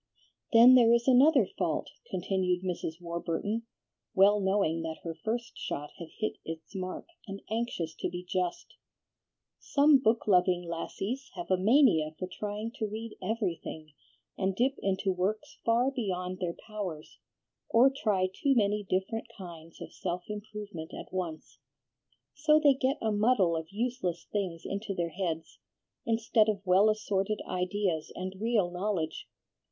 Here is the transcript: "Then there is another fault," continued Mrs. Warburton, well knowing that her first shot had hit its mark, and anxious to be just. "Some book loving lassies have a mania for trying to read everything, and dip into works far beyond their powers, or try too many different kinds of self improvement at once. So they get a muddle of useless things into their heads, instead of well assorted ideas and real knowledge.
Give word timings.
"Then 0.51 0.73
there 0.73 0.91
is 0.91 1.07
another 1.07 1.45
fault," 1.45 1.91
continued 2.09 2.63
Mrs. 2.63 2.99
Warburton, 2.99 3.67
well 4.15 4.39
knowing 4.39 4.81
that 4.81 4.97
her 5.03 5.13
first 5.13 5.59
shot 5.59 5.91
had 5.99 6.07
hit 6.17 6.37
its 6.43 6.73
mark, 6.73 7.05
and 7.27 7.43
anxious 7.51 7.93
to 7.99 8.09
be 8.09 8.23
just. 8.27 8.77
"Some 9.59 9.99
book 9.99 10.25
loving 10.25 10.63
lassies 10.67 11.29
have 11.35 11.51
a 11.51 11.55
mania 11.55 12.15
for 12.17 12.25
trying 12.27 12.71
to 12.79 12.87
read 12.87 13.15
everything, 13.21 13.93
and 14.39 14.55
dip 14.55 14.73
into 14.79 15.11
works 15.13 15.59
far 15.63 15.91
beyond 15.91 16.39
their 16.39 16.55
powers, 16.55 17.19
or 17.69 17.91
try 17.91 18.25
too 18.25 18.55
many 18.55 18.81
different 18.81 19.27
kinds 19.37 19.79
of 19.81 19.93
self 19.93 20.23
improvement 20.27 20.95
at 20.95 21.13
once. 21.13 21.59
So 22.33 22.59
they 22.59 22.73
get 22.73 22.97
a 23.03 23.11
muddle 23.11 23.55
of 23.55 23.67
useless 23.69 24.23
things 24.31 24.63
into 24.65 24.95
their 24.95 25.09
heads, 25.11 25.59
instead 26.07 26.49
of 26.49 26.65
well 26.65 26.89
assorted 26.89 27.39
ideas 27.47 28.11
and 28.15 28.33
real 28.41 28.71
knowledge. 28.71 29.27